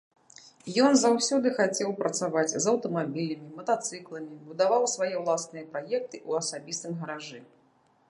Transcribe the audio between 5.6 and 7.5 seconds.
праекты ў асабістым гаражы.